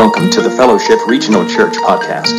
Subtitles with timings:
[0.00, 2.32] Welcome to the Fellowship Regional Church podcast.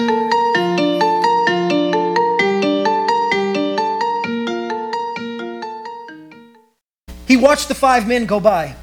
[7.28, 8.76] He watched the five men go by,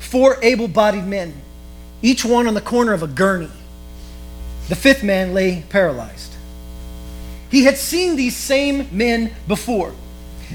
[0.00, 1.40] four able bodied men,
[2.02, 3.48] each one on the corner of a gurney.
[4.68, 6.34] The fifth man lay paralyzed.
[7.48, 9.94] He had seen these same men before.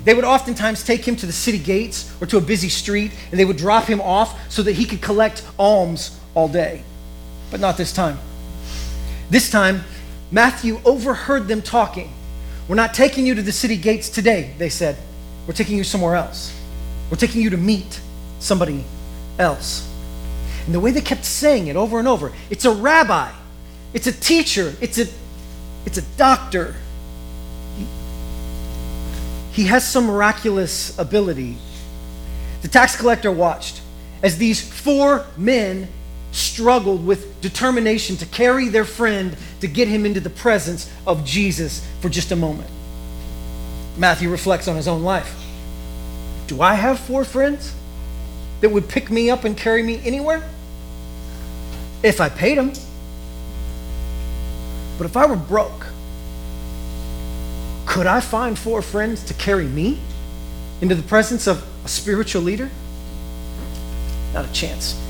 [0.04, 3.40] They would oftentimes take him to the city gates or to a busy street, and
[3.40, 6.84] they would drop him off so that he could collect alms all day.
[7.56, 8.20] But not this time.
[9.30, 9.86] This time,
[10.30, 12.12] Matthew overheard them talking.
[12.68, 14.98] We're not taking you to the city gates today, they said.
[15.48, 16.54] We're taking you somewhere else.
[17.10, 18.02] We're taking you to meet
[18.40, 18.84] somebody
[19.40, 19.90] else.
[20.66, 23.32] And the way they kept saying it over and over it's a rabbi,
[23.94, 25.08] it's a teacher, it's a,
[25.86, 26.76] it's a doctor.
[29.54, 31.56] He, has some miraculous ability.
[32.64, 33.80] The tax collector watched
[34.22, 35.88] as these four men
[36.36, 41.88] struggled with determination to carry their friend to get him into the presence of Jesus
[42.02, 42.70] for just a moment.
[43.98, 45.34] Matthew reflects on his own life.
[46.48, 47.74] Do I have four friends
[48.60, 50.44] that would pick me up and carry me anywhere?
[52.04, 52.74] If I paid them.
[54.98, 55.88] But if I were broke,
[57.86, 60.00] could I find four friends to carry me
[60.82, 62.70] into the presence of a spiritual leader?
[64.34, 65.02] Not a chance.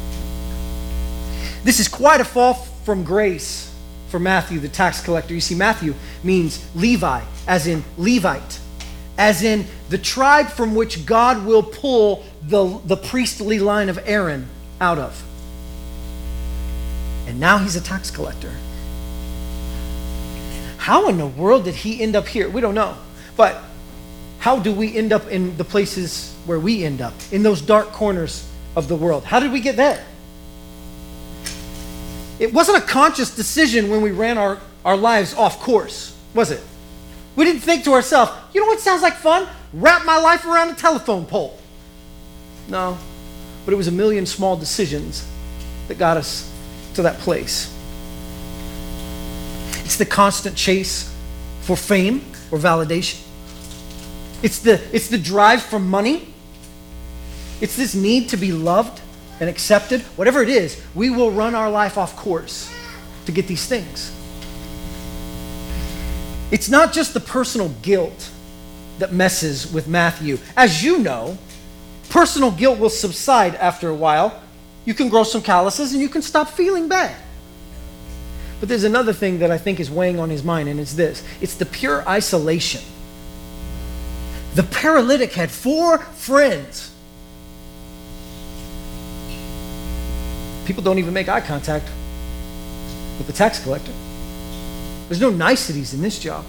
[1.65, 3.73] This is quite a fall from grace
[4.09, 5.33] for Matthew, the tax collector.
[5.33, 8.59] You see, Matthew means Levi, as in Levite,
[9.17, 14.47] as in the tribe from which God will pull the, the priestly line of Aaron
[14.79, 15.23] out of.
[17.25, 18.51] And now he's a tax collector.
[20.77, 22.47] How in the world did he end up here?
[22.47, 22.95] We don't know.
[23.35, 23.59] But
[24.37, 27.87] how do we end up in the places where we end up, in those dark
[27.87, 29.23] corners of the world?
[29.23, 30.05] How did we get there?
[32.39, 36.61] It wasn't a conscious decision when we ran our, our lives off course, was it?
[37.35, 39.47] We didn't think to ourselves, you know what sounds like fun?
[39.73, 41.59] Wrap my life around a telephone pole.
[42.67, 42.97] No,
[43.65, 45.27] but it was a million small decisions
[45.87, 46.51] that got us
[46.95, 47.71] to that place.
[49.83, 51.13] It's the constant chase
[51.61, 52.21] for fame
[52.51, 53.21] or validation.
[54.41, 56.33] It's the, it's the drive for money.
[57.61, 59.01] It's this need to be loved
[59.39, 60.01] and accepted.
[60.17, 62.73] Whatever it is, we will run our life off course
[63.25, 64.11] to get these things.
[66.51, 68.31] It's not just the personal guilt
[68.99, 70.37] that messes with Matthew.
[70.55, 71.37] As you know,
[72.09, 74.41] personal guilt will subside after a while.
[74.85, 77.15] You can grow some calluses and you can stop feeling bad.
[78.59, 81.23] But there's another thing that I think is weighing on his mind, and it's this
[81.41, 82.81] it's the pure isolation.
[84.53, 86.91] The paralytic had four friends.
[90.65, 91.85] People don't even make eye contact
[93.17, 93.93] with the tax collector.
[95.07, 96.43] There's no niceties in this job.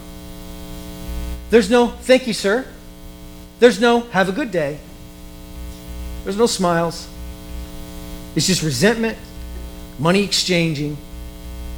[1.49, 2.65] There's no thank you, sir.
[3.59, 4.79] There's no have a good day.
[6.23, 7.07] There's no smiles.
[8.35, 9.17] It's just resentment,
[9.97, 10.97] money exchanging,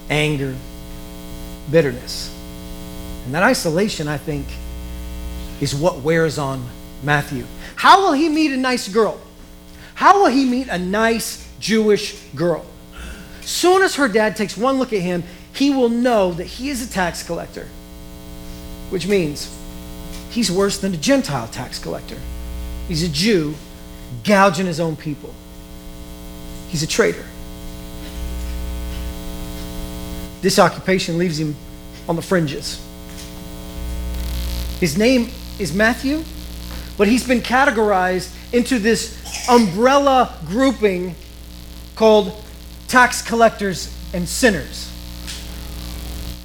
[0.09, 0.55] anger,
[1.69, 2.35] bitterness.
[3.25, 4.47] And that isolation, I think,
[5.61, 6.65] is what wears on
[7.03, 7.45] Matthew.
[7.75, 9.19] How will he meet a nice girl?
[9.93, 12.65] How will he meet a nice Jewish girl?
[13.41, 16.87] Soon as her dad takes one look at him, he will know that he is
[16.87, 17.67] a tax collector,
[18.89, 19.55] which means
[20.29, 22.17] he's worse than a Gentile tax collector.
[22.87, 23.55] He's a Jew
[24.23, 25.33] gouging his own people.
[26.69, 27.25] He's a traitor.
[30.41, 31.55] This occupation leaves him
[32.07, 32.85] on the fringes.
[34.79, 36.23] His name is Matthew,
[36.97, 39.17] but he's been categorized into this
[39.49, 41.15] umbrella grouping
[41.99, 42.31] called
[42.87, 44.89] tax collectors and sinners.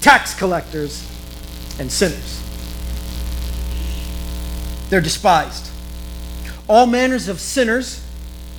[0.00, 1.08] Tax collectors
[1.78, 2.42] and sinners.
[4.90, 5.70] They're despised.
[6.68, 8.04] All manners of sinners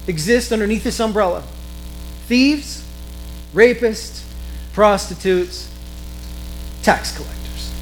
[0.07, 1.43] exist underneath this umbrella
[2.27, 2.81] thieves,
[3.53, 4.23] rapists,
[4.71, 5.69] prostitutes,
[6.81, 7.73] tax collectors.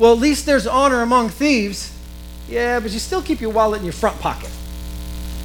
[0.00, 1.96] Well, at least there's honor among thieves.
[2.48, 4.50] Yeah, but you still keep your wallet in your front pocket.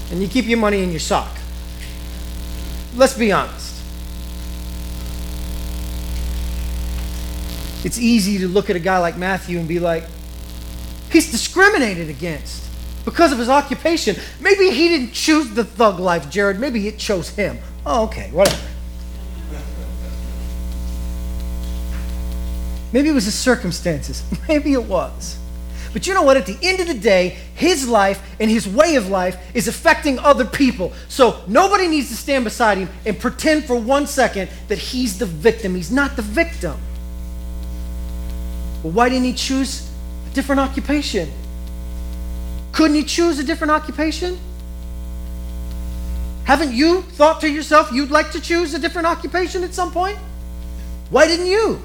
[0.09, 1.37] And you keep your money in your sock.
[2.95, 3.81] Let's be honest.
[7.83, 10.05] It's easy to look at a guy like Matthew and be like,
[11.09, 12.63] he's discriminated against
[13.05, 14.15] because of his occupation.
[14.39, 16.59] Maybe he didn't choose the thug life, Jared.
[16.59, 17.57] Maybe it chose him.
[17.85, 18.67] Oh, okay, whatever.
[22.93, 24.23] Maybe it was his circumstances.
[24.47, 25.40] Maybe it was.
[25.93, 26.37] But you know what?
[26.37, 30.19] At the end of the day, his life and his way of life is affecting
[30.19, 30.93] other people.
[31.09, 35.25] So nobody needs to stand beside him and pretend for one second that he's the
[35.25, 35.75] victim.
[35.75, 36.79] He's not the victim.
[38.83, 39.89] Well, why didn't he choose
[40.31, 41.29] a different occupation?
[42.71, 44.39] Couldn't he choose a different occupation?
[46.45, 50.17] Haven't you thought to yourself you'd like to choose a different occupation at some point?
[51.09, 51.81] Why didn't you?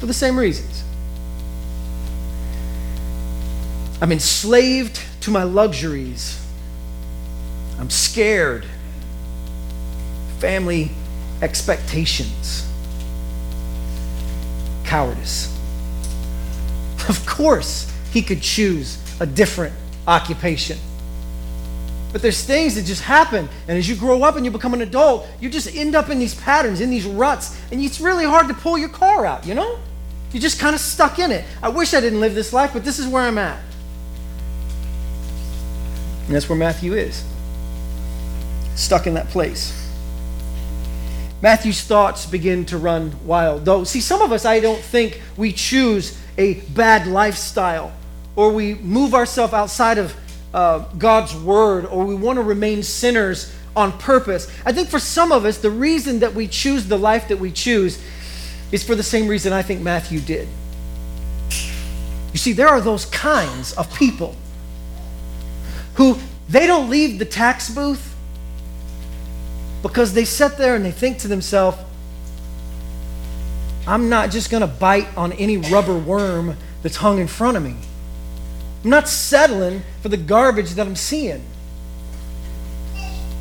[0.00, 0.84] For the same reasons.
[4.02, 6.44] I'm enslaved to my luxuries.
[7.78, 8.66] I'm scared.
[10.40, 10.90] Family
[11.40, 12.68] expectations.
[14.82, 15.56] Cowardice.
[17.08, 19.72] Of course, he could choose a different
[20.08, 20.78] occupation.
[22.10, 23.48] But there's things that just happen.
[23.68, 26.18] And as you grow up and you become an adult, you just end up in
[26.18, 27.56] these patterns, in these ruts.
[27.70, 29.78] And it's really hard to pull your car out, you know?
[30.32, 31.44] You're just kind of stuck in it.
[31.62, 33.60] I wish I didn't live this life, but this is where I'm at.
[36.26, 37.24] And that's where Matthew is.
[38.74, 39.78] Stuck in that place.
[41.42, 43.64] Matthew's thoughts begin to run wild.
[43.64, 47.92] Though, see, some of us, I don't think we choose a bad lifestyle
[48.36, 50.16] or we move ourselves outside of
[50.54, 54.50] uh, God's word or we want to remain sinners on purpose.
[54.64, 57.50] I think for some of us, the reason that we choose the life that we
[57.50, 58.02] choose
[58.70, 60.48] is for the same reason I think Matthew did.
[62.32, 64.36] You see, there are those kinds of people
[65.94, 66.18] who
[66.48, 68.14] they don't leave the tax booth
[69.82, 71.78] because they sit there and they think to themselves,
[73.86, 77.62] I'm not just going to bite on any rubber worm that's hung in front of
[77.62, 77.76] me.
[78.84, 81.44] I'm not settling for the garbage that I'm seeing.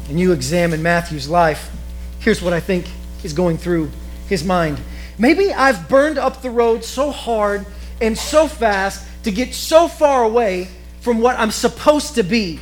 [0.09, 1.71] And you examine Matthew's life,
[2.19, 2.86] here's what I think
[3.24, 3.92] is going through
[4.27, 4.80] his mind.
[5.18, 7.65] Maybe I've burned up the road so hard
[8.01, 10.69] and so fast to get so far away
[11.01, 12.59] from what I'm supposed to be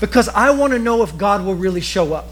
[0.00, 2.26] because I want to know if God will really show up.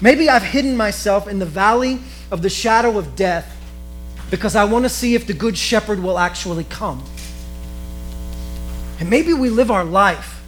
[0.00, 1.98] Maybe I've hidden myself in the valley
[2.30, 3.56] of the shadow of death
[4.30, 7.02] because I want to see if the Good Shepherd will actually come.
[9.00, 10.44] And maybe we live our life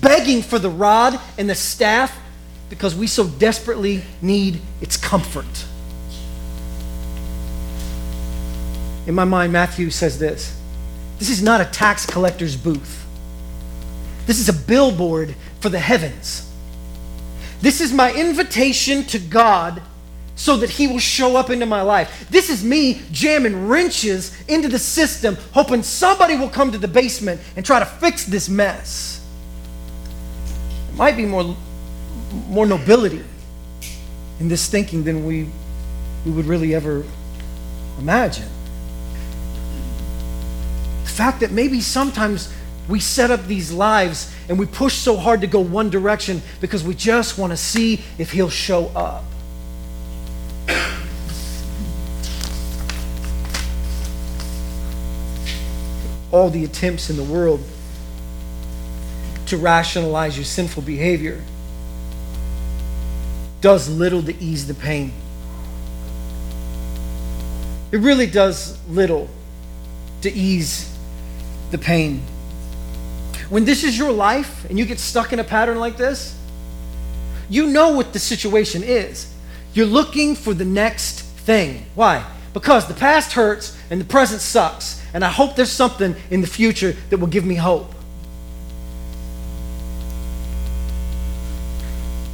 [0.00, 2.16] begging for the rod and the staff
[2.68, 5.64] because we so desperately need its comfort.
[9.06, 10.60] In my mind, Matthew says this
[11.18, 13.06] this is not a tax collector's booth,
[14.26, 16.50] this is a billboard for the heavens.
[17.60, 19.80] This is my invitation to God
[20.36, 22.26] so that he will show up into my life.
[22.28, 27.40] This is me jamming wrenches into the system, hoping somebody will come to the basement
[27.56, 29.24] and try to fix this mess.
[30.90, 31.56] It might be more,
[32.48, 33.24] more nobility
[34.40, 35.48] in this thinking than we,
[36.26, 37.04] we would really ever
[37.98, 38.48] imagine.
[41.14, 42.52] Fact that maybe sometimes
[42.88, 46.82] we set up these lives and we push so hard to go one direction because
[46.82, 49.22] we just want to see if he'll show up.
[56.32, 57.62] all the attempts in the world
[59.46, 61.40] to rationalize your sinful behavior
[63.60, 65.12] does little to ease the pain.
[67.92, 69.30] It really does little
[70.22, 70.93] to ease
[71.74, 72.22] the pain.
[73.50, 76.38] When this is your life and you get stuck in a pattern like this,
[77.50, 79.34] you know what the situation is.
[79.74, 81.86] You're looking for the next thing.
[81.96, 82.24] Why?
[82.52, 85.04] Because the past hurts and the present sucks.
[85.12, 87.92] And I hope there's something in the future that will give me hope.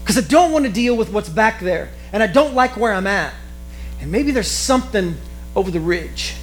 [0.02, 1.88] Because I don't want to deal with what's back there.
[2.12, 3.32] And I don't like where I'm at.
[4.02, 5.16] And maybe there's something
[5.56, 6.34] over the ridge.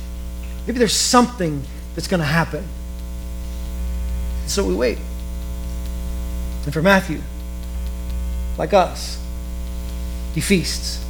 [0.65, 2.63] Maybe there's something that's going to happen.
[4.47, 4.97] So we wait.
[6.65, 7.21] And for Matthew,
[8.57, 9.21] like us,
[10.33, 11.03] he feasts.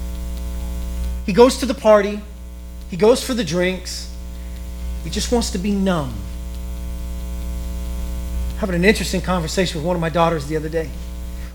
[1.26, 2.22] He goes to the party,
[2.90, 4.14] he goes for the drinks,
[5.04, 6.14] he just wants to be numb.
[8.60, 10.90] Having an interesting conversation with one of my daughters the other day.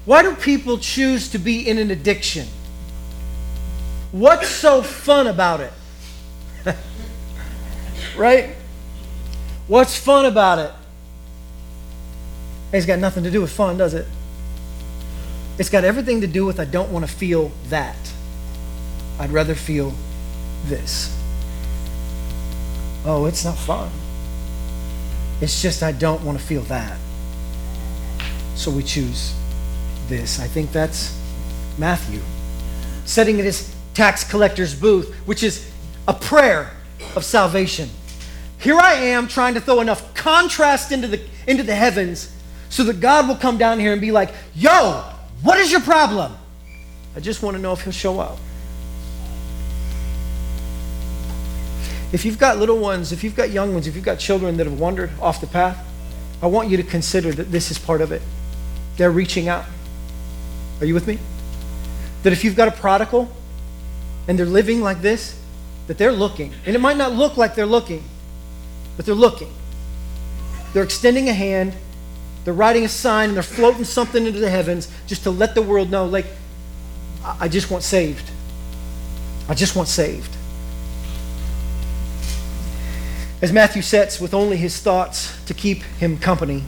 [0.05, 2.47] Why do people choose to be in an addiction?
[4.11, 5.73] What's so fun about it?
[8.17, 8.57] right?
[9.69, 10.73] What's fun about it?
[12.73, 14.07] It's got nothing to do with fun, does it?
[15.59, 17.97] It's got everything to do with I don't want to feel that.
[19.19, 19.93] I'd rather feel
[20.65, 21.17] this.
[23.05, 23.91] Oh, it's not fun.
[25.41, 26.97] It's just I don't want to feel that.
[28.55, 29.35] So we choose
[30.09, 30.41] this.
[30.41, 31.19] I think that's
[31.79, 32.21] Matthew.
[33.05, 35.71] Setting at his tax collector's booth, which is
[36.09, 36.71] a prayer
[37.15, 37.91] of salvation.
[38.59, 42.33] Here I am trying to throw enough contrast into the, into the heavens
[42.73, 45.05] so that God will come down here and be like, yo,
[45.43, 46.35] what is your problem?
[47.15, 48.39] I just want to know if he'll show up.
[52.13, 54.67] If you've got little ones, if you've got young ones, if you've got children that
[54.67, 55.87] have wandered off the path,
[56.41, 58.23] I want you to consider that this is part of it.
[58.97, 59.67] They're reaching out.
[60.81, 61.19] Are you with me?
[62.23, 63.31] That if you've got a prodigal
[64.29, 65.39] and they're living like this,
[65.89, 66.55] that they're looking.
[66.65, 68.03] And it might not look like they're looking,
[68.97, 69.53] but they're looking.
[70.73, 71.75] They're extending a hand,
[72.45, 75.63] they're writing a sign, and they're floating something into the heavens just to let the
[75.63, 76.27] world know, like,
[77.25, 78.29] I just want saved.
[79.49, 80.37] I just want saved.
[83.41, 86.65] As Matthew sets with only his thoughts to keep him company,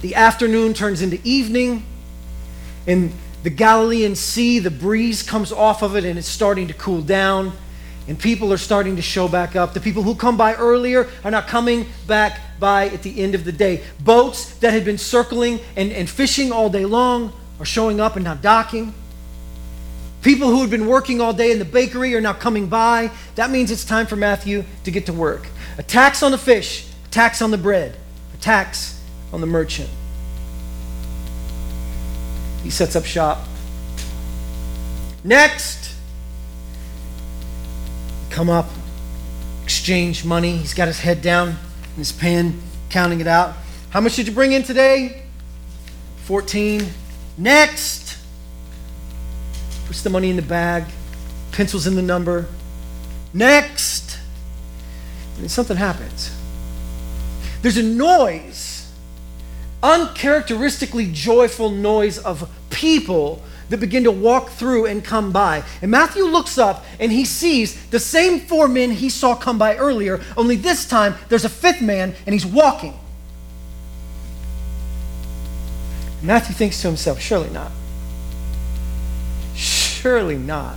[0.00, 1.84] the afternoon turns into evening.
[2.86, 3.12] In
[3.44, 7.52] the Galilean Sea, the breeze comes off of it and it's starting to cool down.
[8.08, 9.74] And people are starting to show back up.
[9.74, 13.44] The people who come by earlier are not coming back by at the end of
[13.44, 13.82] the day.
[14.00, 18.24] Boats that had been circling and, and fishing all day long are showing up and
[18.24, 18.94] now docking.
[20.22, 23.10] People who had been working all day in the bakery are now coming by.
[23.34, 25.48] That means it's time for Matthew to get to work.
[25.76, 27.96] A tax on the fish, a tax on the bread,
[28.32, 29.02] a tax
[29.32, 29.90] on the merchant.
[32.62, 33.44] He sets up shop.
[35.24, 35.96] Next,
[38.30, 38.68] come up,
[39.64, 40.56] exchange money.
[40.58, 41.58] He's got his head down
[41.96, 43.54] his pen, counting it out.
[43.90, 45.22] How much did you bring in today?
[46.24, 46.86] 14.
[47.38, 48.18] Next,
[49.86, 50.84] puts the money in the bag,
[51.50, 52.46] pencils in the number.
[53.34, 54.18] Next,
[55.38, 56.30] and something happens.
[57.62, 58.90] There's a noise,
[59.82, 65.64] uncharacteristically joyful noise of people that begin to walk through and come by.
[65.80, 69.76] And Matthew looks up and he sees the same four men he saw come by
[69.76, 72.98] earlier, only this time there's a fifth man and he's walking.
[76.22, 77.72] Matthew thinks to himself, surely not.
[79.54, 80.76] Surely not.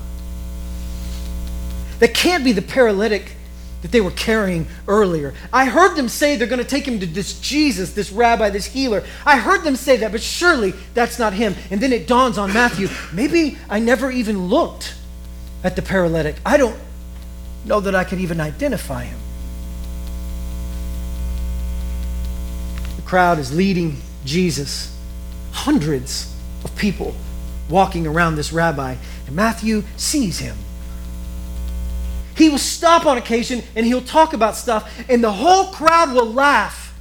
[2.00, 3.36] That can't be the paralytic
[3.86, 5.32] that they were carrying earlier.
[5.54, 8.66] I heard them say they're going to take him to this Jesus, this rabbi, this
[8.66, 9.04] healer.
[9.28, 11.54] I heard them say that, but surely that's not him.
[11.70, 14.96] And then it dawns on Matthew maybe I never even looked
[15.64, 16.36] at the paralytic.
[16.44, 16.76] I don't
[17.64, 19.20] know that I could even identify him.
[22.96, 24.98] The crowd is leading Jesus,
[25.52, 27.14] hundreds of people
[27.70, 28.96] walking around this rabbi,
[29.28, 30.58] and Matthew sees him.
[32.36, 36.32] He will stop on occasion and he'll talk about stuff, and the whole crowd will
[36.32, 36.94] laugh.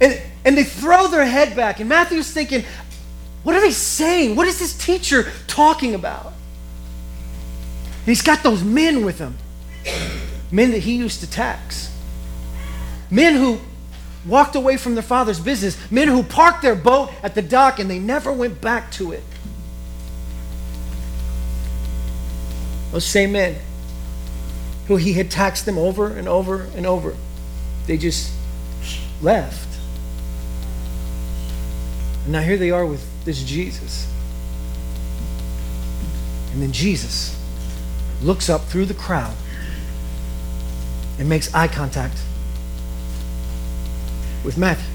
[0.00, 1.78] And, and they throw their head back.
[1.80, 2.64] And Matthew's thinking,
[3.42, 4.36] what are they saying?
[4.36, 6.26] What is this teacher talking about?
[6.26, 9.36] And he's got those men with him
[10.52, 11.94] men that he used to tax,
[13.10, 13.60] men who
[14.26, 17.90] walked away from their father's business, men who parked their boat at the dock and
[17.90, 19.22] they never went back to it.
[22.92, 23.56] Those same men
[24.86, 27.16] who he had taxed them over and over and over,
[27.86, 28.32] they just
[29.22, 29.68] left.
[32.24, 34.06] And now here they are with this Jesus.
[36.52, 37.38] And then Jesus
[38.22, 39.34] looks up through the crowd
[41.18, 42.18] and makes eye contact
[44.44, 44.86] with Matthew.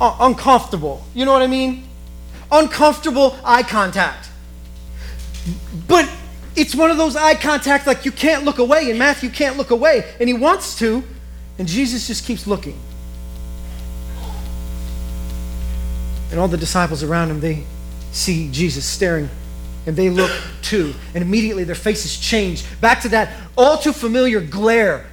[0.00, 1.04] Uncomfortable.
[1.14, 1.87] You know what I mean?
[2.50, 4.28] Uncomfortable eye contact.
[5.86, 6.10] But
[6.56, 9.70] it's one of those eye contacts like you can't look away, and Matthew can't look
[9.70, 11.04] away, and he wants to,
[11.58, 12.78] and Jesus just keeps looking.
[16.30, 17.64] And all the disciples around him, they
[18.12, 19.30] see Jesus staring,
[19.86, 20.30] and they look
[20.62, 20.94] too.
[21.14, 25.06] And immediately their faces change back to that all too familiar glare,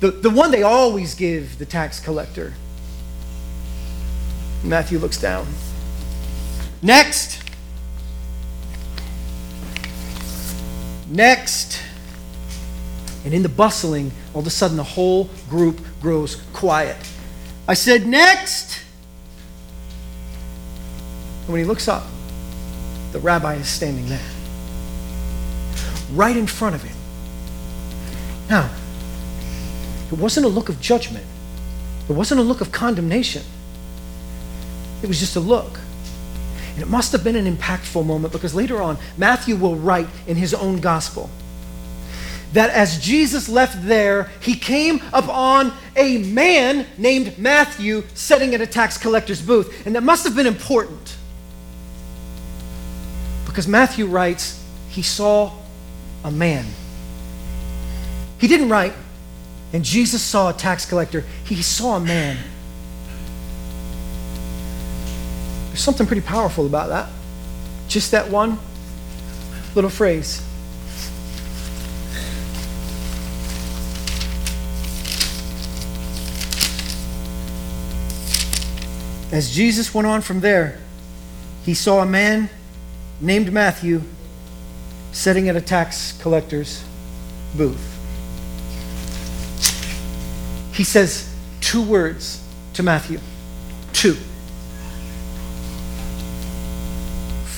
[0.00, 2.54] the, the one they always give the tax collector.
[4.62, 5.46] Matthew looks down.
[6.82, 7.42] Next.
[11.08, 11.82] Next.
[13.24, 16.96] And in the bustling, all of a sudden the whole group grows quiet.
[17.68, 18.82] I said, Next.
[21.42, 22.04] And when he looks up,
[23.12, 24.20] the rabbi is standing there,
[26.12, 26.96] right in front of him.
[28.48, 28.70] Now,
[30.12, 31.24] it wasn't a look of judgment,
[32.08, 33.42] it wasn't a look of condemnation,
[35.02, 35.79] it was just a look
[36.74, 40.36] and it must have been an impactful moment because later on, Matthew will write in
[40.36, 41.30] his own gospel
[42.52, 48.66] that as Jesus left there, he came upon a man named Matthew sitting at a
[48.66, 49.86] tax collector's booth.
[49.86, 51.16] And that must have been important
[53.46, 55.52] because Matthew writes, he saw
[56.24, 56.66] a man.
[58.38, 58.94] He didn't write,
[59.72, 61.24] and Jesus saw a tax collector.
[61.44, 62.38] He saw a man.
[65.80, 67.08] There's something pretty powerful about that.
[67.88, 68.58] Just that one
[69.74, 70.46] little phrase.
[79.32, 80.78] As Jesus went on from there,
[81.64, 82.50] he saw a man
[83.18, 84.02] named Matthew
[85.12, 86.84] sitting at a tax collector's
[87.56, 87.80] booth.
[90.74, 93.18] He says two words to Matthew.
[93.94, 94.18] Two.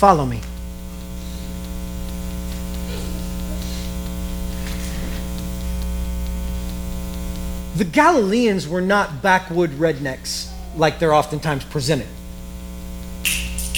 [0.03, 0.41] Follow me.
[7.77, 12.09] The Galileans were not backwood rednecks like they're oftentimes presented.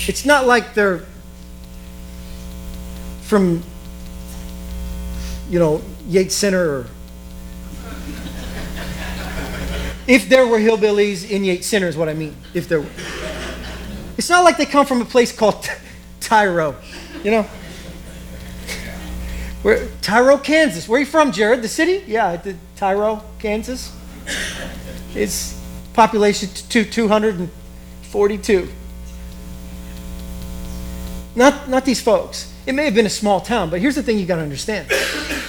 [0.08, 1.04] It's not like they're
[3.20, 3.62] from,
[5.50, 6.86] you know, Yates Center or.
[10.06, 12.34] If there were hillbillies in Yates Center, is what I mean.
[12.54, 12.90] If there were.
[14.16, 15.68] It's not like they come from a place called
[16.34, 16.74] Tyro,
[17.22, 17.42] you know?
[19.62, 20.88] Where, Tyro, Kansas.
[20.88, 21.62] Where are you from, Jared?
[21.62, 22.02] The city?
[22.08, 23.96] Yeah, the Tyro, Kansas.
[25.14, 25.56] It's
[25.92, 28.68] population to 242.
[31.36, 32.52] Not, not these folks.
[32.66, 34.90] It may have been a small town, but here's the thing you got to understand.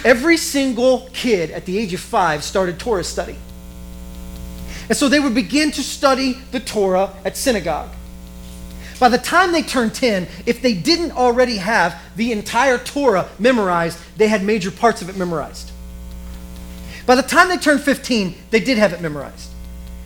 [0.05, 3.37] Every single kid at the age of five started Torah study.
[4.87, 7.89] And so they would begin to study the Torah at synagogue.
[8.99, 13.99] By the time they turned 10, if they didn't already have the entire Torah memorized,
[14.17, 15.71] they had major parts of it memorized.
[17.05, 19.49] By the time they turned 15, they did have it memorized.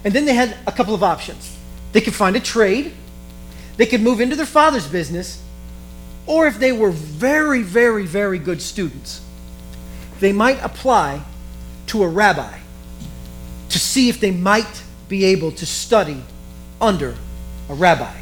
[0.04, 1.56] And then they had a couple of options.
[1.92, 2.94] They could find a trade,
[3.78, 5.42] they could move into their father's business,
[6.26, 9.22] or if they were very, very, very good students,
[10.20, 11.24] they might apply
[11.88, 12.60] to a rabbi
[13.70, 16.22] to see if they might be able to study
[16.82, 17.16] under
[17.70, 18.14] a rabbi.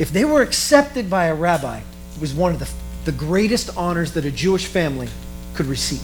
[0.00, 1.80] If they were accepted by a rabbi,
[2.14, 2.70] it was one of the,
[3.04, 5.10] the greatest honors that a Jewish family
[5.52, 6.00] could receive.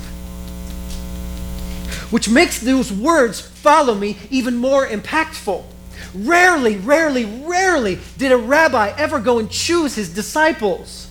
[2.10, 5.64] Which makes those words, follow me, even more impactful.
[6.14, 11.08] Rarely, rarely, rarely did a rabbi ever go and choose his disciples.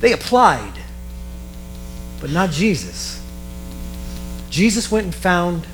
[0.00, 0.74] They applied,
[2.20, 3.24] but not Jesus.
[4.50, 5.66] Jesus went and found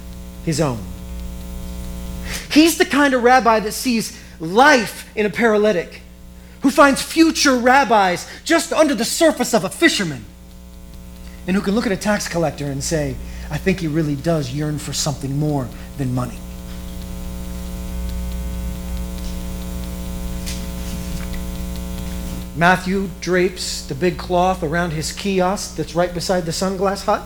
[0.44, 0.84] his own.
[2.52, 6.02] He's the kind of rabbi that sees life in a paralytic,
[6.62, 10.24] who finds future rabbis just under the surface of a fisherman,
[11.46, 13.16] and who can look at a tax collector and say,
[13.50, 15.68] I think he really does yearn for something more
[15.98, 16.38] than money.
[22.56, 27.22] Matthew drapes the big cloth around his kiosk that's right beside the sunglass hut,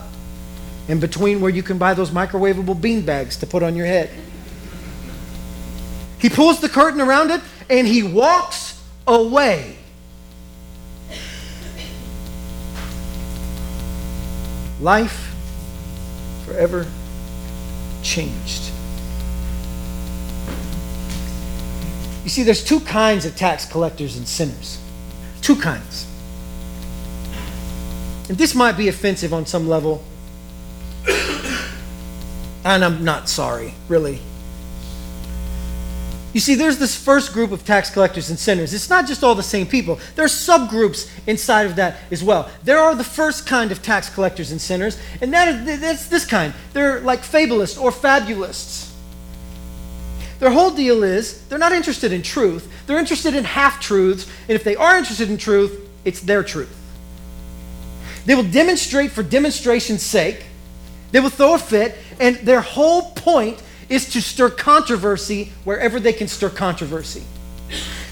[0.89, 4.11] in between where you can buy those microwavable bean bags to put on your head.
[6.19, 9.77] He pulls the curtain around it and he walks away.
[14.81, 15.35] Life
[16.45, 16.87] forever
[18.03, 18.71] changed.
[22.25, 24.79] You see, there's two kinds of tax collectors and sinners.
[25.41, 26.07] Two kinds.
[28.29, 30.03] And this might be offensive on some level.
[32.65, 34.21] And I'm not sorry, really.
[36.35, 38.75] You see, there's this first group of tax collectors and sinners.
[38.75, 42.51] It's not just all the same people, there are subgroups inside of that as well.
[42.65, 46.27] There are the first kind of tax collectors and sinners, and that is, that's this
[46.27, 46.53] kind.
[46.75, 48.93] They're like fabulists or fabulists.
[50.39, 54.51] Their whole deal is they're not interested in truth, they're interested in half truths, and
[54.51, 56.75] if they are interested in truth, it's their truth.
[58.27, 60.45] They will demonstrate for demonstration's sake,
[61.11, 66.13] they will throw a fit, and their whole point is to stir controversy wherever they
[66.13, 67.23] can stir controversy.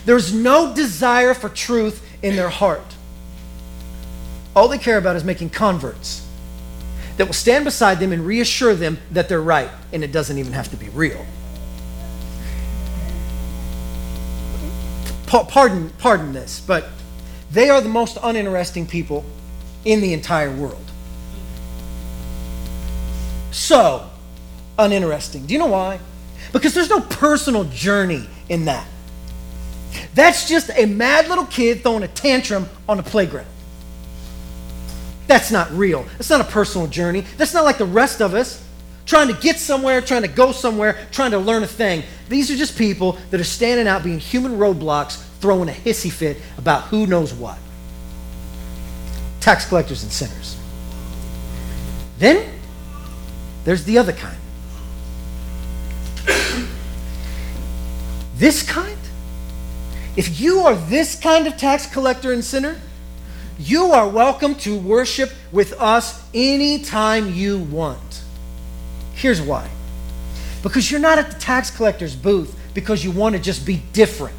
[0.05, 2.95] There's no desire for truth in their heart.
[4.55, 6.27] All they care about is making converts
[7.17, 10.53] that will stand beside them and reassure them that they're right, and it doesn't even
[10.53, 11.25] have to be real.
[15.27, 16.89] pardon, pardon this, but
[17.51, 19.25] they are the most uninteresting people
[19.85, 20.85] in the entire world.
[23.51, 24.09] So
[24.79, 25.47] uninteresting.
[25.47, 26.01] Do you know why?
[26.53, 28.87] Because there's no personal journey in that.
[30.15, 33.49] That's just a mad little kid throwing a tantrum on a playground.
[35.27, 36.07] That's not real.
[36.19, 37.23] It's not a personal journey.
[37.37, 38.62] That's not like the rest of us
[39.07, 42.03] trying to get somewhere, trying to go somewhere, trying to learn a thing.
[42.29, 46.39] These are just people that are standing out being human roadblocks throwing a hissy fit
[46.59, 47.59] about who knows what.
[49.41, 50.59] Tax collectors and sinners.
[52.19, 52.53] Then
[53.65, 54.37] there's the other kind.
[58.37, 58.99] This kind?
[60.16, 62.81] If you are this kind of tax collector and sinner,
[63.59, 68.22] you are welcome to worship with us anytime you want.
[69.14, 69.70] Here's why
[70.62, 74.35] because you're not at the tax collector's booth because you want to just be different.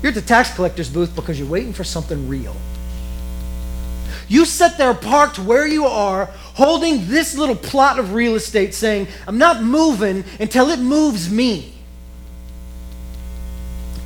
[0.00, 2.56] You're at the tax collector's booth because you're waiting for something real.
[4.26, 9.06] You sit there parked where you are, holding this little plot of real estate, saying,
[9.28, 11.73] I'm not moving until it moves me.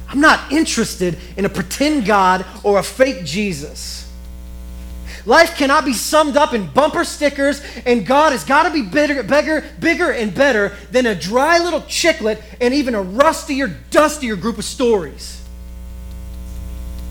[0.08, 4.10] I'm not interested in a pretend God or a fake Jesus.
[5.26, 9.22] Life cannot be summed up in bumper stickers, and God has got to be bigger,
[9.22, 14.56] bigger, bigger and better than a dry little chiclet and even a rustier, dustier group
[14.56, 15.44] of stories.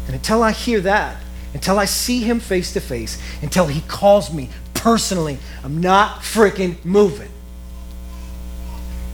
[0.08, 1.22] And until I hear that,
[1.54, 6.84] until I see Him face to face, until He calls me personally, I'm not freaking
[6.84, 7.30] moving.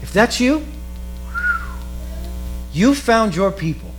[0.02, 0.64] If that's you,
[2.74, 3.90] you found your people.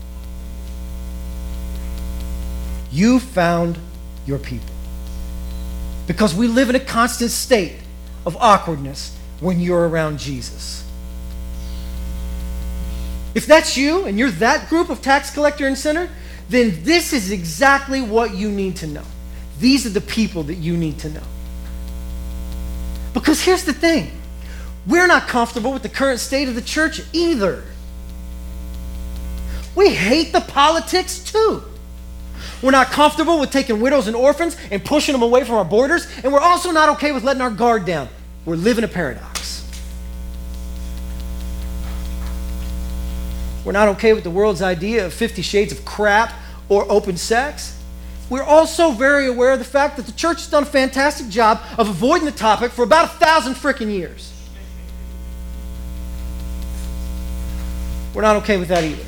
[2.92, 3.80] You found
[4.28, 4.76] your people.
[6.08, 7.78] Because we live in a constant state
[8.26, 10.84] of awkwardness when you're around Jesus.
[13.34, 16.10] If that's you and you're that group of tax collector and sinner,
[16.50, 19.04] then this is exactly what you need to know.
[19.60, 21.24] These are the people that you need to know.
[23.14, 24.12] Because here's the thing
[24.86, 27.64] we're not comfortable with the current state of the church either.
[29.76, 31.64] We hate the politics too.
[32.62, 36.08] We're not comfortable with taking widows and orphans and pushing them away from our borders.
[36.24, 38.08] And we're also not okay with letting our guard down.
[38.46, 39.64] We're living a paradox.
[43.66, 46.34] We're not okay with the world's idea of 50 shades of crap
[46.70, 47.80] or open sex.
[48.30, 51.62] We're also very aware of the fact that the church has done a fantastic job
[51.78, 54.32] of avoiding the topic for about a thousand freaking years.
[58.14, 59.04] We're not okay with that either.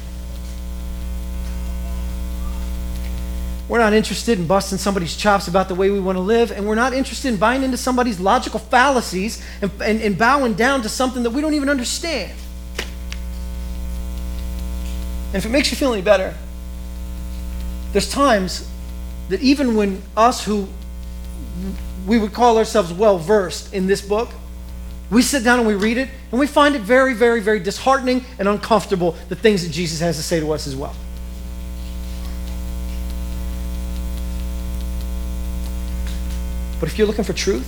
[3.69, 6.65] We're not interested in busting somebody's chops about the way we want to live, and
[6.65, 10.89] we're not interested in buying into somebody's logical fallacies and, and, and bowing down to
[10.89, 12.32] something that we don't even understand.
[15.27, 16.34] And if it makes you feel any better,
[17.91, 18.69] there's times
[19.27, 20.67] that even when us who
[22.06, 24.30] we would call ourselves well versed in this book,
[25.10, 28.23] we sit down and we read it, and we find it very, very, very disheartening
[28.39, 30.95] and uncomfortable the things that Jesus has to say to us as well.
[36.80, 37.68] But if you're looking for truth,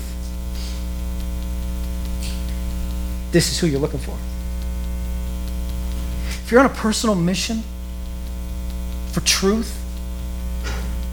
[3.32, 4.18] this is who you're looking for.
[6.44, 7.64] If you're on a personal mission
[9.12, 9.76] for truth,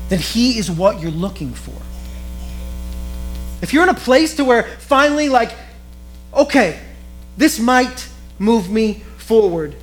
[0.09, 1.75] then he is what you're looking for.
[3.63, 5.53] If you're in a place to where finally, like,
[6.33, 6.81] okay,
[7.37, 9.75] this might move me forward,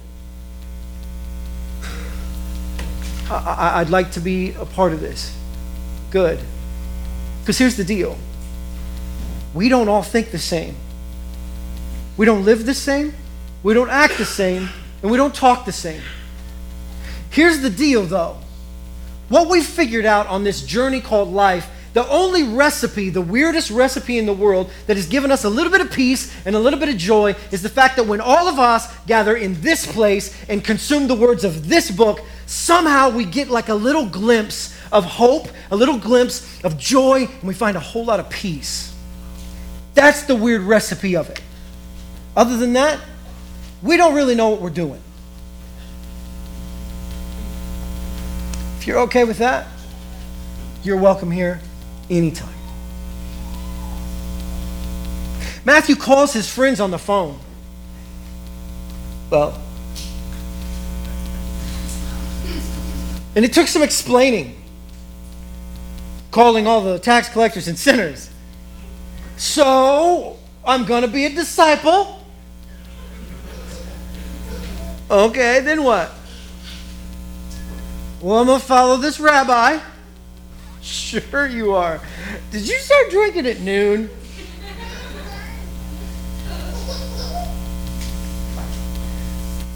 [3.29, 5.35] I, would like to be a part of this.
[6.11, 6.39] Good.
[7.43, 8.17] Because here's the deal
[9.53, 10.75] we don't all think the same.
[12.15, 13.13] We don't live the same,
[13.63, 14.69] we don't act the same,
[15.01, 16.01] and we don't talk the same.
[17.29, 18.37] Here's the deal, though.
[19.27, 24.17] What we've figured out on this journey called life, the only recipe, the weirdest recipe
[24.17, 26.79] in the world that has given us a little bit of peace and a little
[26.79, 30.35] bit of joy is the fact that when all of us gather in this place
[30.49, 35.03] and consume the words of this book, somehow we get like a little glimpse of
[35.03, 38.95] hope, a little glimpse of joy, and we find a whole lot of peace.
[39.95, 41.41] That's the weird recipe of it.
[42.37, 42.99] Other than that,
[43.81, 45.01] we don't really know what we're doing.
[48.77, 49.67] If you're okay with that,
[50.83, 51.59] you're welcome here
[52.09, 52.53] anytime.
[55.65, 57.39] Matthew calls his friends on the phone.
[59.29, 59.59] Well,
[63.35, 64.62] and it took some explaining
[66.33, 68.31] calling all the tax collectors and sinners.
[69.37, 72.25] So, I'm going to be a disciple.
[75.11, 76.11] Okay, then what?
[78.19, 79.79] Well, I'm going to follow this rabbi.
[80.81, 82.01] Sure, you are.
[82.51, 84.09] Did you start drinking at noon?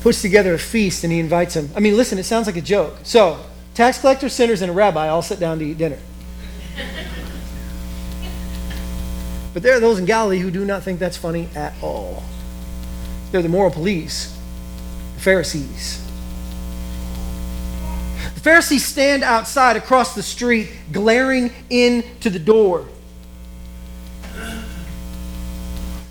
[0.02, 1.70] Puts together a feast and he invites him.
[1.78, 2.98] I mean, listen, it sounds like a joke.
[3.04, 3.40] So,
[3.74, 6.00] tax collectors, sinners, and a rabbi all sit down to eat dinner.
[9.58, 12.24] But there are those in Galilee who do not think that's funny at all.
[13.32, 14.38] They're the moral police,
[15.16, 16.00] the Pharisees.
[18.36, 22.86] The Pharisees stand outside across the street, glaring into the door,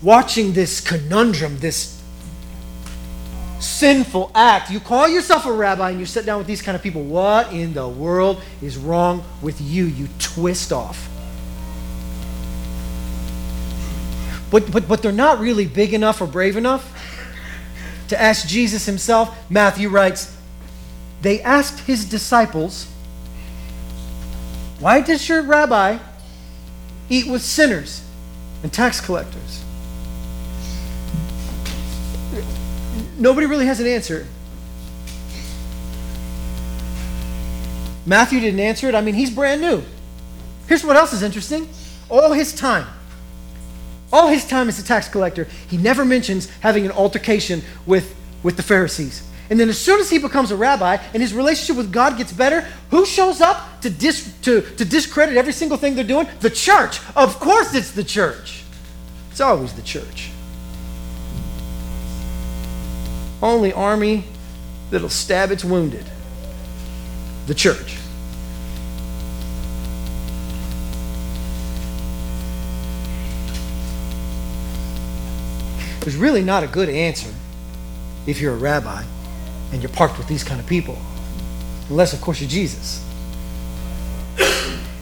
[0.02, 2.02] watching this conundrum, this
[3.60, 4.72] sinful act.
[4.72, 7.04] You call yourself a rabbi and you sit down with these kind of people.
[7.04, 9.84] What in the world is wrong with you?
[9.84, 11.10] You twist off.
[14.50, 16.92] But, but, but they're not really big enough or brave enough
[18.08, 19.36] to ask Jesus himself.
[19.50, 20.36] Matthew writes,
[21.22, 22.86] they asked his disciples,
[24.78, 25.98] Why does your rabbi
[27.08, 28.04] eat with sinners
[28.62, 29.64] and tax collectors?
[33.18, 34.26] Nobody really has an answer.
[38.04, 38.94] Matthew didn't answer it.
[38.94, 39.82] I mean, he's brand new.
[40.68, 41.68] Here's what else is interesting
[42.08, 42.86] all his time,
[44.12, 48.56] all his time as a tax collector, he never mentions having an altercation with, with
[48.56, 49.28] the Pharisees.
[49.48, 52.32] And then as soon as he becomes a rabbi and his relationship with God gets
[52.32, 56.26] better, who shows up to, dis, to, to discredit every single thing they're doing?
[56.40, 57.00] The church.
[57.14, 58.64] Of course it's the church.
[59.30, 60.30] It's always the church.
[63.42, 64.24] Only army
[64.90, 66.04] that'll stab its wounded.
[67.46, 67.98] The church.
[76.06, 77.34] There's really not a good answer
[78.28, 79.02] if you're a rabbi
[79.72, 80.96] and you're parked with these kind of people.
[81.90, 83.04] Unless, of course, you're Jesus.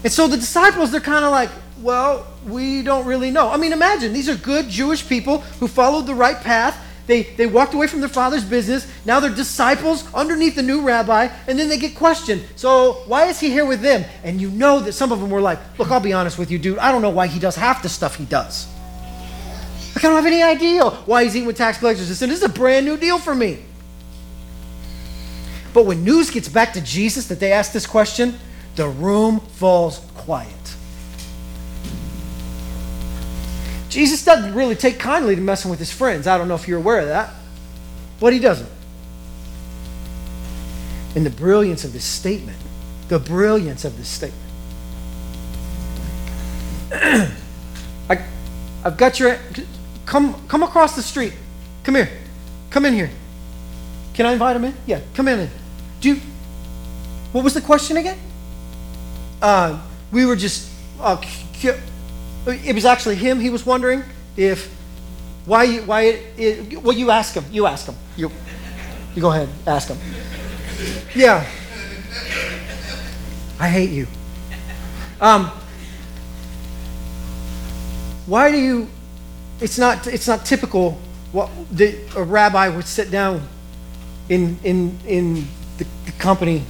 [0.02, 1.50] and so the disciples, they're kind of like,
[1.82, 3.50] well, we don't really know.
[3.50, 6.82] I mean, imagine these are good Jewish people who followed the right path.
[7.06, 8.90] They, they walked away from their father's business.
[9.04, 12.42] Now they're disciples underneath the new rabbi, and then they get questioned.
[12.56, 14.06] So, why is he here with them?
[14.22, 16.58] And you know that some of them were like, Look, I'll be honest with you,
[16.58, 16.78] dude.
[16.78, 18.73] I don't know why he does half the stuff he does.
[20.04, 22.10] I don't have any idea why he's eating with tax collectors.
[22.10, 23.60] This is a brand new deal for me.
[25.72, 28.38] But when news gets back to Jesus that they asked this question,
[28.76, 30.52] the room falls quiet.
[33.88, 36.26] Jesus doesn't really take kindly to messing with his friends.
[36.26, 37.32] I don't know if you're aware of that,
[38.20, 38.68] but he doesn't.
[41.16, 42.58] And the brilliance of this statement,
[43.08, 44.50] the brilliance of this statement.
[48.10, 48.22] I,
[48.84, 49.38] I've got your.
[50.06, 51.32] Come, come across the street.
[51.82, 52.10] Come here.
[52.70, 53.10] Come in here.
[54.14, 54.74] Can I invite him in?
[54.86, 55.50] Yeah, come in.
[56.00, 56.20] Do you,
[57.32, 58.18] what was the question again?
[59.42, 59.80] Uh,
[60.12, 61.20] we were just, uh,
[62.46, 63.40] it was actually him.
[63.40, 64.04] He was wondering
[64.36, 64.72] if,
[65.46, 67.44] why, why, it, it, well, you ask him.
[67.50, 67.96] You ask him.
[68.16, 68.30] You,
[69.14, 69.98] you go ahead, ask him.
[71.14, 71.44] Yeah.
[73.58, 74.06] I hate you.
[75.20, 75.50] Um,
[78.26, 78.88] why do you,
[79.60, 80.98] it's not, it's not typical
[81.32, 83.46] what the, a rabbi would sit down
[84.28, 86.62] in, in, in the, the company,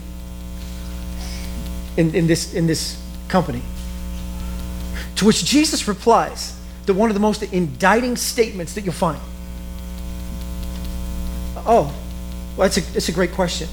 [1.97, 3.63] in, in, this, in this company.
[5.17, 9.21] To which Jesus replies that one of the most indicting statements that you'll find.
[11.67, 11.95] Oh,
[12.57, 13.69] well, it's a, it's a great question.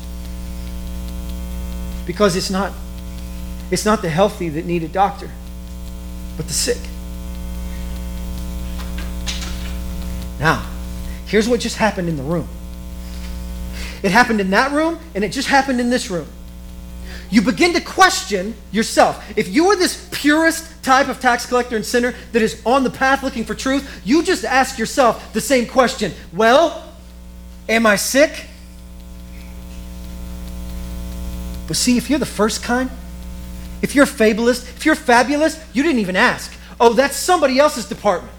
[2.06, 2.74] Because it's not,
[3.70, 5.30] it's not the healthy that need a doctor,
[6.38, 6.78] but the sick.
[10.42, 10.68] Now,
[11.28, 12.48] here's what just happened in the room.
[14.02, 16.26] It happened in that room, and it just happened in this room.
[17.30, 19.24] You begin to question yourself.
[19.38, 22.90] If you are this purest type of tax collector and sinner that is on the
[22.90, 26.92] path looking for truth, you just ask yourself the same question Well,
[27.70, 28.48] am I sick?
[31.68, 32.90] But see, if you're the first kind,
[33.84, 36.52] if you're a fabulist, if you're fabulous, you didn't even ask.
[36.80, 38.34] Oh, that's somebody else's department.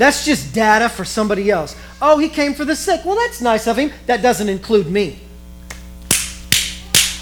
[0.00, 1.76] That's just data for somebody else.
[2.00, 3.04] Oh, he came for the sick.
[3.04, 3.92] Well, that's nice of him.
[4.06, 5.20] That doesn't include me.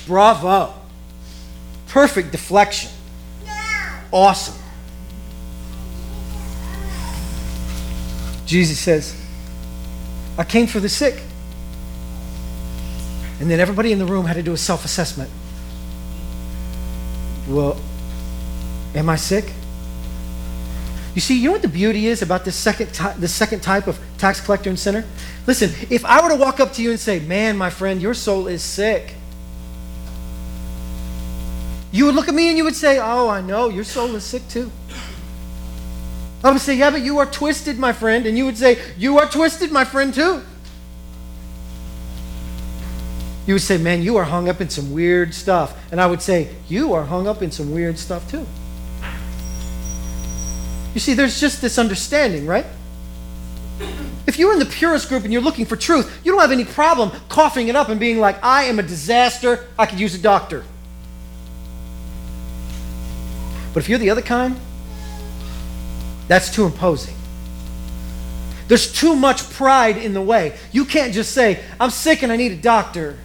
[0.06, 0.74] Bravo.
[1.88, 2.92] Perfect deflection.
[4.12, 4.54] Awesome.
[8.46, 9.20] Jesus says,
[10.38, 11.20] I came for the sick.
[13.40, 15.32] And then everybody in the room had to do a self assessment.
[17.48, 17.76] Well,
[18.94, 19.52] am I sick?
[21.18, 23.88] You see, you know what the beauty is about this second, ty- this second type
[23.88, 25.04] of tax collector and sinner?
[25.48, 28.14] Listen, if I were to walk up to you and say, Man, my friend, your
[28.14, 29.14] soul is sick,
[31.90, 34.22] you would look at me and you would say, Oh, I know, your soul is
[34.22, 34.70] sick too.
[36.44, 38.24] I would say, Yeah, but you are twisted, my friend.
[38.24, 40.42] And you would say, You are twisted, my friend, too.
[43.44, 45.76] You would say, Man, you are hung up in some weird stuff.
[45.90, 48.46] And I would say, You are hung up in some weird stuff, too.
[50.98, 52.66] You see, there's just this understanding, right?
[54.26, 56.64] If you're in the purist group and you're looking for truth, you don't have any
[56.64, 60.18] problem coughing it up and being like, I am a disaster, I could use a
[60.18, 60.64] doctor.
[63.72, 64.56] But if you're the other kind,
[66.26, 67.14] that's too imposing.
[68.66, 70.58] There's too much pride in the way.
[70.72, 73.16] You can't just say, I'm sick and I need a doctor.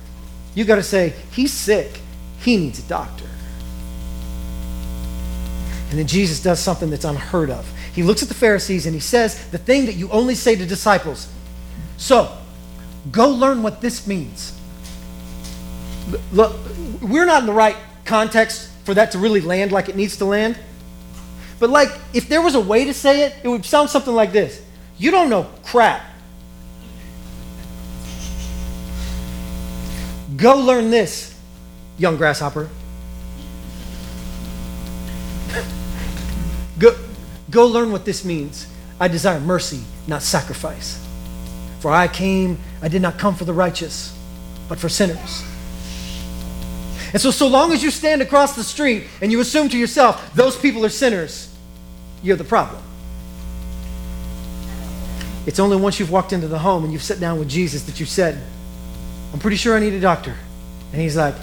[0.53, 2.01] You got to say, He's sick,
[2.37, 3.25] he needs a doctor.
[5.93, 7.71] And then Jesus does something that's unheard of.
[7.93, 10.65] He looks at the Pharisees and he says the thing that you only say to
[10.65, 11.31] disciples.
[11.97, 12.35] So,
[13.11, 14.59] go learn what this means.
[16.31, 16.55] Look,
[16.99, 17.75] we're not in the right
[18.05, 20.57] context for that to really land like it needs to land.
[21.59, 24.31] But, like, if there was a way to say it, it would sound something like
[24.31, 24.63] this
[24.97, 26.01] You don't know crap.
[30.37, 31.39] Go learn this,
[31.99, 32.67] young grasshopper.
[36.79, 36.95] Go,
[37.53, 38.67] go learn what this means.
[38.99, 40.99] I desire mercy, not sacrifice.
[41.79, 44.17] For I came, I did not come for the righteous,
[44.67, 45.43] but for sinners.
[47.13, 50.33] And so, so long as you stand across the street and you assume to yourself,
[50.33, 51.53] those people are sinners,
[52.23, 52.81] you're the problem.
[55.45, 57.99] It's only once you've walked into the home and you've sat down with Jesus that
[57.99, 58.41] you said,
[59.31, 60.35] I'm pretty sure I need a doctor.
[60.91, 61.35] And he's like,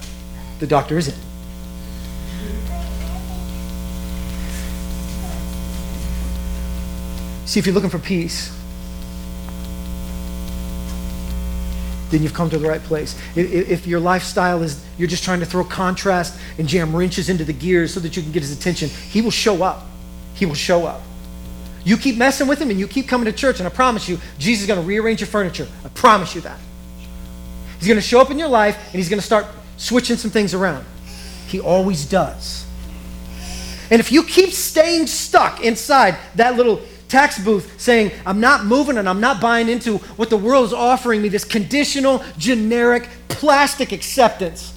[0.59, 1.17] the doctor isn't.
[7.51, 8.57] See, if you're looking for peace,
[12.11, 13.21] then you've come to the right place.
[13.35, 17.53] If your lifestyle is you're just trying to throw contrast and jam wrenches into the
[17.53, 19.85] gears so that you can get his attention, he will show up.
[20.35, 21.03] He will show up.
[21.83, 24.21] You keep messing with him and you keep coming to church, and I promise you,
[24.39, 25.67] Jesus is going to rearrange your furniture.
[25.85, 26.61] I promise you that.
[27.81, 30.31] He's going to show up in your life and he's going to start switching some
[30.31, 30.87] things around.
[31.49, 32.65] He always does.
[33.91, 38.97] And if you keep staying stuck inside that little tax booth saying, I'm not moving
[38.97, 43.93] and I'm not buying into what the world is offering me this conditional, generic, plastic
[43.93, 44.77] acceptance.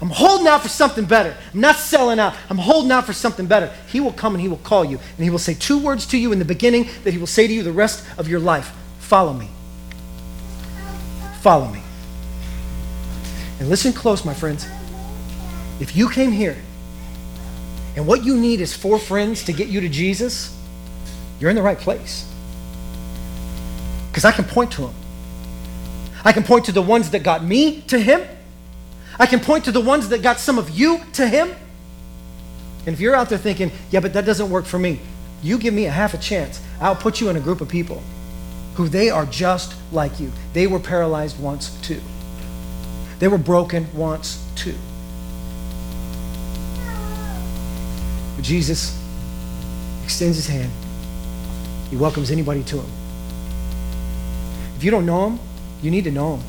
[0.00, 1.36] I'm holding out for something better.
[1.52, 2.34] I'm not selling out.
[2.48, 3.72] I'm holding out for something better.
[3.88, 4.98] He will come and he will call you.
[5.16, 7.48] And he will say two words to you in the beginning that he will say
[7.48, 9.48] to you the rest of your life Follow me.
[11.40, 11.82] Follow me.
[13.58, 14.68] And listen close, my friends.
[15.80, 16.56] If you came here
[17.96, 20.57] and what you need is four friends to get you to Jesus,
[21.40, 22.30] you're in the right place.
[24.10, 24.94] Because I can point to them.
[26.24, 28.22] I can point to the ones that got me to Him.
[29.18, 31.50] I can point to the ones that got some of you to Him.
[32.86, 35.00] And if you're out there thinking, yeah, but that doesn't work for me,
[35.42, 36.60] you give me a half a chance.
[36.80, 38.02] I'll put you in a group of people
[38.74, 40.32] who they are just like you.
[40.52, 42.00] They were paralyzed once too,
[43.18, 44.74] they were broken once too.
[48.36, 48.96] But Jesus
[50.04, 50.70] extends his hand
[51.90, 52.90] he welcomes anybody to him.
[54.76, 55.40] If you don't know him,
[55.82, 56.46] you need to know him.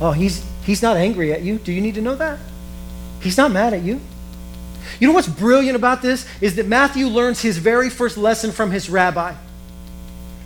[0.00, 1.58] Oh, he's, he's not angry at you.
[1.58, 2.38] Do you need to know that?
[3.20, 4.00] He's not mad at you.
[4.98, 8.70] You know what's brilliant about this is that Matthew learns his very first lesson from
[8.70, 9.34] his rabbi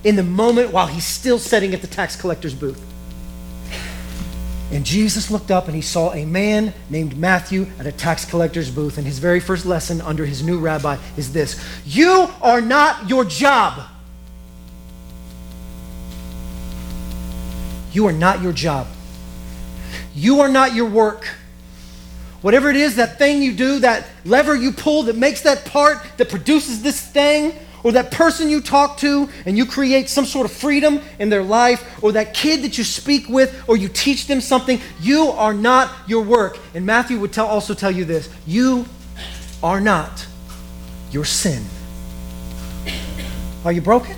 [0.02, 2.80] in the moment while he's still sitting at the tax collector's booth.
[4.74, 8.72] And Jesus looked up and he saw a man named Matthew at a tax collector's
[8.72, 8.98] booth.
[8.98, 13.24] And his very first lesson under his new rabbi is this You are not your
[13.24, 13.88] job.
[17.92, 18.88] You are not your job.
[20.12, 21.28] You are not your work.
[22.42, 26.04] Whatever it is, that thing you do, that lever you pull that makes that part
[26.16, 30.46] that produces this thing, or that person you talk to and you create some sort
[30.46, 34.26] of freedom in their life, or that kid that you speak with or you teach
[34.26, 36.58] them something, you are not your work.
[36.74, 38.86] And Matthew would tell, also tell you this you
[39.62, 40.26] are not
[41.12, 41.62] your sin.
[43.64, 44.16] Are you broken?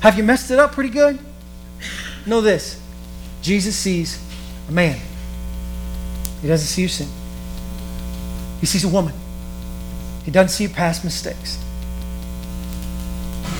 [0.00, 1.18] Have you messed it up pretty good?
[2.26, 2.80] Know this
[3.42, 4.18] Jesus sees
[4.68, 4.98] a man,
[6.40, 7.08] he doesn't see your sin,
[8.60, 9.14] he sees a woman.
[10.24, 11.63] He doesn't see your past mistakes.